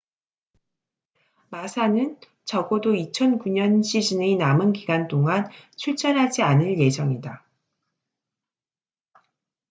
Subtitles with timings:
[1.51, 7.45] 마사massa는 적어도 2009년 시즌의 남은 기간 동안 출전하지 않을 예정이다